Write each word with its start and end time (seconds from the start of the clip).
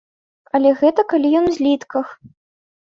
Але 0.59 0.69
гэта 0.81 1.01
калі 1.13 1.27
ён 1.43 1.51
у 1.51 1.55
злітках. 1.59 2.07